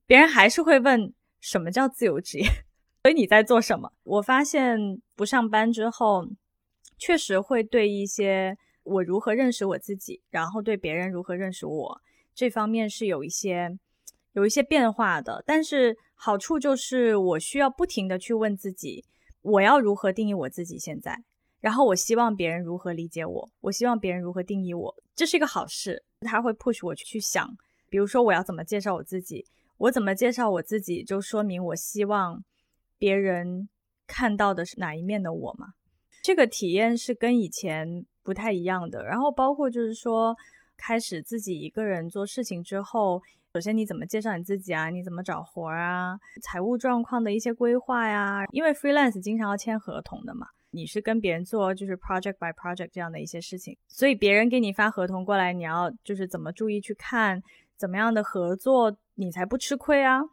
[0.06, 2.46] 别人还是会问什么叫自由职业，
[3.04, 3.94] 所以你在做什么？
[4.04, 6.28] 我发现不上班之后。
[6.98, 12.02] 确实会对一些我如何认识我自己，然后对别人如何认识我
[12.34, 13.78] 这方面是有一些
[14.32, 15.44] 有一些变化的。
[15.46, 19.04] 但是好处就是我需要不停的去问自己，
[19.46, 21.24] 我要如何定义我自己现在，
[21.62, 26.04] 然后我希望别人如何理解我，我希望别人如何定义我，这是一个好事。
[26.22, 27.56] 他会 push 我去想，
[27.88, 29.46] 比如说我要怎么介绍我自己，
[29.78, 32.43] 我怎么介绍我自己，就说明我希望
[32.98, 33.70] 别人
[34.08, 35.74] 看到的是哪一面的我嘛。
[36.24, 39.06] 这个体验是跟以前不太一样的。
[39.06, 40.36] 然后包括就是说，
[40.76, 43.22] 开始自己一个人做事情之后，
[43.56, 44.89] 首先你怎么介绍你自己啊？
[44.89, 46.20] 你怎么找活儿啊？
[46.41, 48.43] 财务状况的一些规划呀？
[48.51, 50.45] 因为 freelance 经常要签合同的嘛。
[50.72, 57.41] 你是跟别人做就是 project by project 这样的一些事情，所以别人给你发合同过来，你要就是怎么注意去看
[57.78, 60.24] 怎么样的合作，你才不吃亏啊？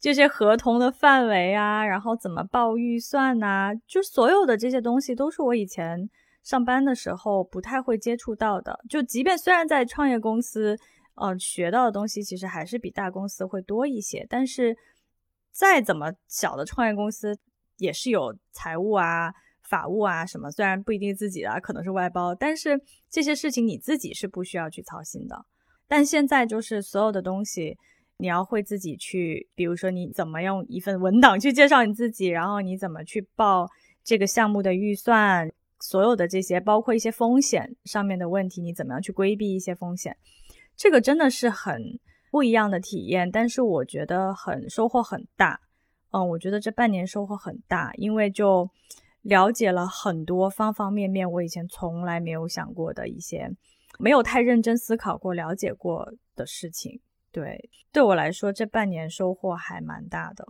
[0.00, 6.08] 这些合同的范围啊，然后怎么报预算呐，就所有的这些东西都是我以前
[6.42, 8.80] 上班的时候不太会接触到的。
[8.88, 10.78] 就即便虽然在创业公司，
[11.14, 14.76] 呃，学到的东西其实还是比大公司会多一些，但是
[15.50, 17.38] 再怎么小的创业公司
[17.78, 19.32] 也是有财务啊。
[19.66, 25.46] 法务啊什么，虽然不一定自己的，可能是外包，但是这些事情你自己是不需要去操心的。
[25.88, 27.74] 但现在就是所有的东西，
[28.18, 33.66] 你要会自己去，比如说你怎么用一份文档去介绍你自己，然后你怎么去报
[34.04, 35.50] 这个项目的预算，
[35.80, 40.14] 所有的这些，包括一些风险上面的问题，你怎么样去规避一些风险，
[40.76, 41.98] 这个真的是很
[42.30, 43.30] 不一样的体验。
[43.30, 45.60] 但是我觉得很收获很大，
[46.10, 48.70] 嗯，我觉得这半年收获很大，因为就。
[49.24, 53.50] 了解了很多方方面面，我以前从来没有想过的一些，
[53.98, 57.00] 没有太认真思考过、了解过的事情。
[57.32, 60.46] 对，对我来说，这半年收获还蛮大的。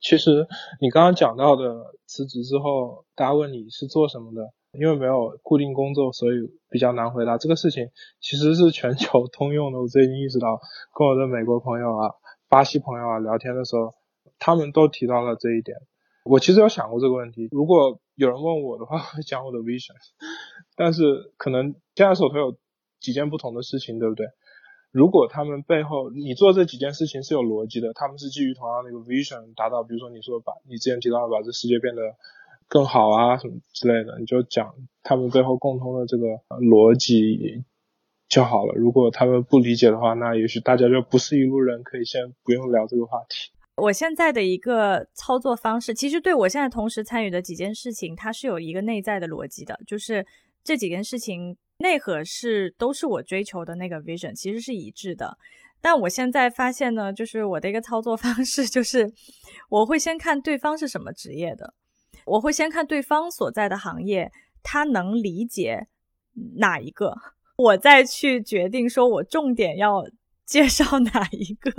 [0.00, 0.48] 其实
[0.80, 6.36] 你刚刚讲到的辞职之后，大家问你是做什么的，因为没有固定工作，所以
[6.70, 7.88] 比较难回答这个事情。
[8.20, 9.80] 其实是全球 通用的。
[9.80, 10.60] 我最近意识到，
[10.94, 12.10] 跟我的美国朋友啊、
[12.48, 13.94] 巴西朋友啊聊天的时候，
[14.38, 15.76] 他们都提到了这一点。
[16.24, 19.94] 我其实有想过这个问题，如果有人问我的话，会讲我的 vision，
[20.76, 22.56] 但是可能现在手头有
[23.00, 24.26] 几件不同的事情，对不对？
[24.92, 32.00] 如果他们背后你做这几件事情是有逻辑的，他们是基于同样的一个 vision 达到，比如说你说把你之前提到的把这世界变得
[32.68, 36.26] 更好啊什么之类的，你就讲他们背后共通的这个
[36.60, 37.64] 逻辑
[38.28, 38.74] 就好了。
[38.74, 43.52] 如果他们不理解的话，那也许大家就不是一路人，可以先不用聊这个话题。
[43.76, 50.26] 我现在的一个操作方式，其实对我现在同时参与的几件事情，它是有一个内在的逻辑的，就是
[50.64, 55.36] 这几件事情内核是都是我追求的那个 vision，其实是一致的。
[55.82, 59.12] 但我现在发现呢，就是我的一个操作方式，就是
[59.68, 61.74] 我会先看对方是什么职业的，
[62.26, 64.30] 我会先看对方所在的行业，
[64.62, 65.86] 他能理解
[66.58, 67.16] 哪一个，
[67.56, 70.04] 我再去决定说我重点要
[70.44, 71.70] 介绍哪一个。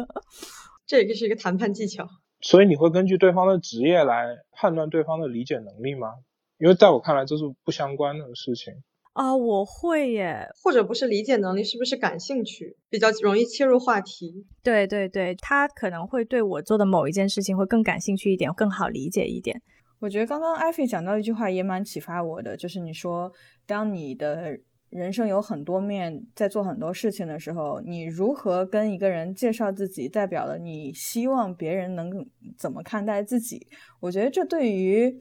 [0.86, 2.08] 这个是一个谈判技巧，
[2.40, 6.14] 所以你会根据对方的职业来判断对方的理解能力吗？
[6.60, 8.74] 因为在我看来这是不相关的事情
[9.14, 9.36] 啊。
[9.36, 14.46] 我会耶，或者不是理解能力，是不是感兴趣，比较容易切入话题？
[14.64, 19.62] 对对对，他可能会对我做的某一件事情会更感兴趣一点，更好理解一点。
[20.00, 23.32] 我觉得刚刚艾菲讲到一句话也蛮启发我的，就是你说
[23.66, 24.60] 当你的。
[24.90, 32.26] 人生有很多面，在做很多事情的时候，你如何跟一个人介绍自己，代表了你希望别人能
[32.58, 33.68] 怎么看待自己。
[34.00, 35.20] 我觉得这对于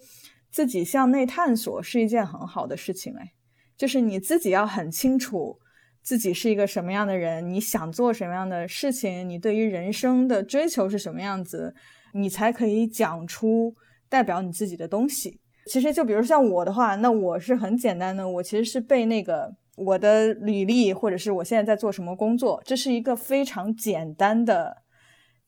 [0.53, 3.12] 自己向内探索是一件很好的事情。
[3.16, 3.33] 哎，
[3.77, 5.59] 就是你自己要很清楚
[6.01, 11.74] 自己是一个什么样的人，你想做什么样的事情，你对于人生的追求是什么样子，
[12.14, 13.74] 你才可以讲出
[14.09, 15.41] 代表你自己的东西。
[15.71, 24.83] 其实就比如像我的话，那我是很简单的，我其实是背那个我的履历，或者是我现在在做什么工作，这是一个非常简单的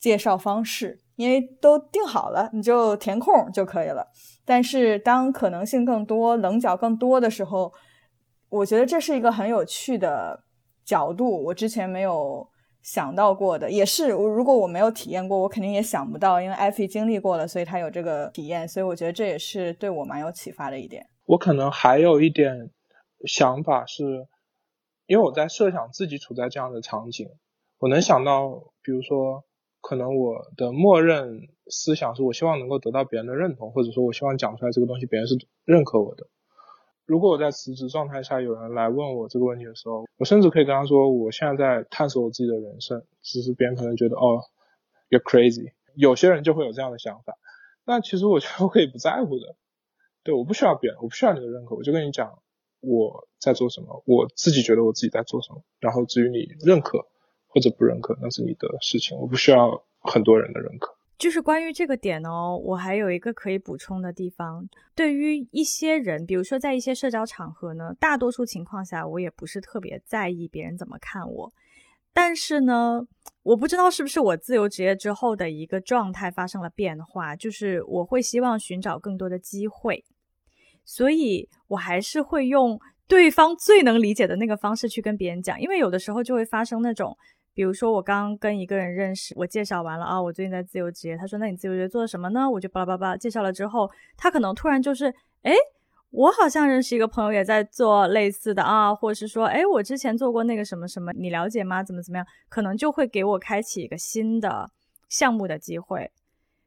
[0.01, 4.07] 介绍方式，因为都定好了，你就填空就可以了。
[4.45, 7.73] 但是当可能性更多、棱角更多的时候，
[8.49, 10.43] 我觉得这是一个很有趣的
[10.85, 12.49] 角度，我之前没有。
[12.91, 16.41] 想到过的也是，如果我没有体验过，我肯定也想不到。
[16.41, 21.07] 因为艾菲经历过了，所以他有这个体验，所以我觉得这也是对我蛮有启发的一点。
[21.27, 22.71] 我可能还有一点
[23.27, 24.27] 想法是，
[25.05, 27.29] 因为我在设想自己处在这样的场景，
[27.79, 29.45] 我能想到，比如说，
[29.83, 35.37] 可能我的默认思想是我希望能够得到别人的认同，或者说我希望讲出来这个东西，别人是
[35.67, 36.27] 认可我的。
[37.09, 43.03] 如果我在辞职状态下有人来问我这个问题的时候，我甚至可以跟他说，我现在在探索我自己的人生。
[43.23, 44.43] 只是别人可能觉得哦
[45.09, 47.39] ，you're crazy，有些人就会有这样的想法。
[47.87, 49.57] 那其实我觉得我可以不在乎的，
[50.23, 52.43] 对，我不需要别人，我不需要你的认可，我就跟你讲
[52.81, 55.63] 我在做什么，我自己觉得我自己在做什么。
[55.81, 57.07] 然后至于你认可
[57.47, 60.98] 或者不认可，那是你的事情，我不需要很多人的认可。
[61.19, 64.69] 就是关于这个点哦，我还有一个可以补充的地方。
[64.95, 71.53] 对于一些人，比如说在一些社交场合呢，大多数情况下我也不是特别在意别人怎么看我。
[72.13, 73.01] 但是呢，
[73.43, 80.05] 我不知道是不是我自由职业之后的一个状态发生了变化，就是我会希望寻找更多的机会，
[80.85, 87.17] 所以我还是会用对方最能理解的那个方式去跟别人讲，因为有的时候就会发生那种。
[87.59, 91.17] 比如说，我刚跟一个人认识，我介绍完了啊，我最近在自由职业。
[91.17, 95.53] 他说：“那你自由职业做什么呢？”我就巴拉巴拉介绍了之后，他可能突然就是，哎，
[96.11, 101.83] 我好像认识一个朋友也在做类似的啊，或者是说，哎，我之前做过那个什么什么，你了解吗？
[101.83, 102.25] 怎么怎么样？
[102.49, 104.71] 可能就会给我开启一个新的
[105.09, 106.09] 项目的机会。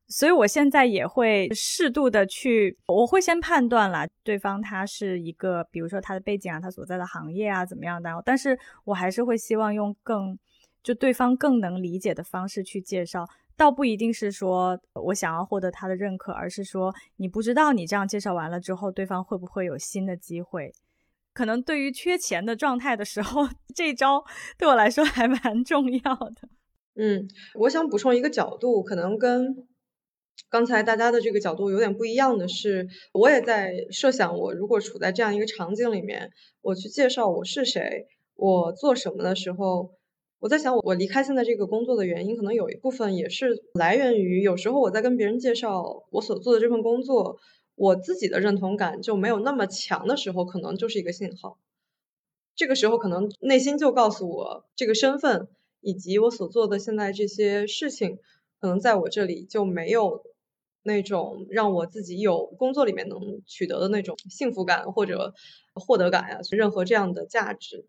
[0.09, 10.37] 所以我现在也会适度的去，我会先判断了对方他是一个，比如说他的背景啊，他所在的行业啊怎么样的，但是我还是会希望用更。
[10.83, 20.73] 就对方更能理解的方式去介绍，倒不一定是说我想要获得他的认可，而是说你不知道你这样介绍完了之后，对方会不会有新的机会？
[21.33, 24.23] 可能对于缺钱的状态的时候， 这招
[24.57, 26.49] 对我来说还蛮重要的。
[26.95, 29.67] 嗯，我想补充一个角度，可能跟
[30.49, 39.91] 刚才大家的这个角度有点不一样的是，我也在设想，我如果处在这样一个场景里面，我去介绍我是谁，我做什么的时候。
[40.41, 47.37] 我在想，我我离开现在这个工作的原因，可能有一部分也是来源于，有时候我在跟别人介绍我所做的这份工作，
[47.75, 51.59] 我自己的认同感就没有那么强的时候，可能就是一个信号。
[52.55, 55.47] 这个时候，可能内心就告诉我，这个身份
[55.79, 58.17] 以及我所做的现在这些事情，
[58.59, 60.23] 可能在我这里就没有
[60.81, 65.35] 那种让我自己有工作里面能取得的那种幸福感或者
[65.75, 67.85] 获得感呀，任何这样的价值。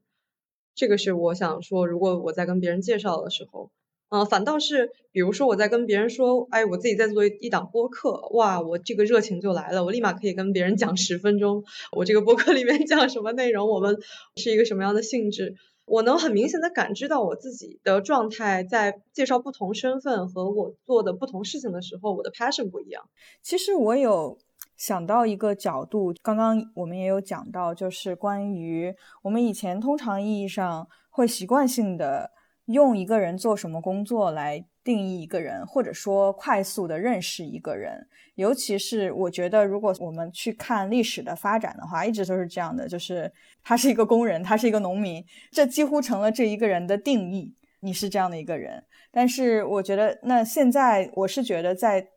[0.75, 3.71] 这个是我想说，如果我在跟别人介绍的时候，
[4.09, 11.65] 嗯，反倒是，比如说我在跟别人说，哎，我自己在做一档播客，哇，我这个热情就来了，我立马可以跟别人讲十分钟，
[11.97, 13.99] 我这个播客里面讲什么内容，我们
[14.37, 23.09] 是一个什么样的性质，我能很明显的感知到我自己的状态，在介绍不同身份和我做的不同事情的时候，我的 passion 不一样。
[23.43, 24.39] 其实我有。
[24.83, 32.29] 想到一个角度，刚刚我们也有讲到，就是关于我们以前通常意义上会习惯性的
[32.65, 38.09] 用一个人做什么工作来定义一个人，或者说快速的认识一个人。
[38.35, 47.55] 尤其是我觉得，如果我们去看历史的发展的话，一直都是这样的，就是他是一个工人，他是一个农民，这几乎成了这一个人的定义。
[47.79, 52.09] 你是这样的一个人，但是我觉得，那现在我是觉得在。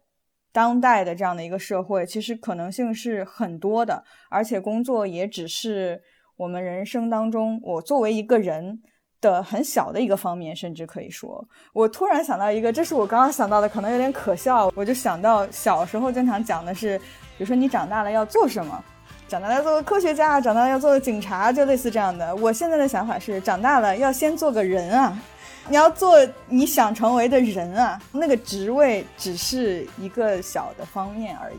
[0.55, 6.01] 当代的这样的一个社会，其实可能性是很多的，而且工作也只是
[6.37, 8.79] 我们人生当中我作为一个人
[9.19, 18.81] 的很小的一个方面，甚至可以说，我突然想到一个，这是我刚刚想到的，可能有点可笑，我就想到小时候经常讲的是，比如说你长大了要做什么，
[19.27, 22.33] 长大了要做个科学家，长大了要做个警察，就类似这样的。
[22.37, 25.21] 我现在的想法是，长大了要先做个人啊。
[25.67, 26.15] 你要做
[26.47, 31.57] 你想成为的人啊，那个职位只是一个小的方面而已。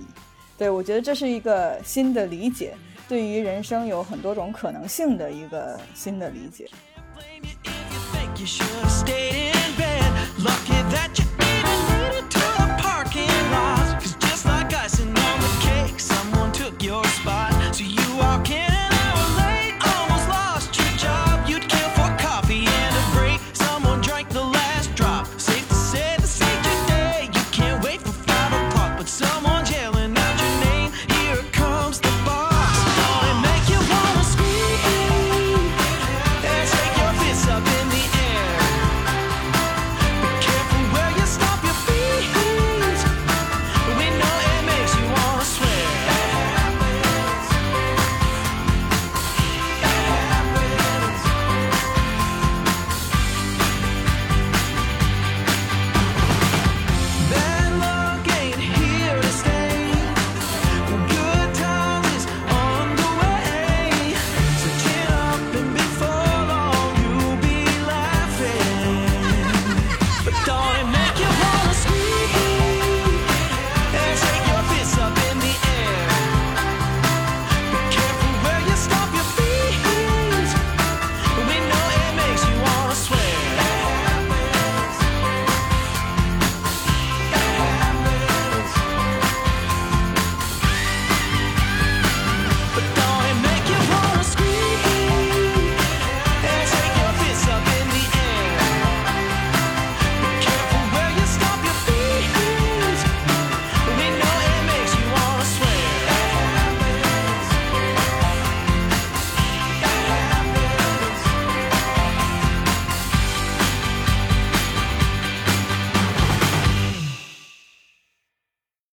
[0.57, 2.75] 对我觉得这是一个新的理解，
[3.09, 6.71] 对于人生有很多种可能性的一个新的理解。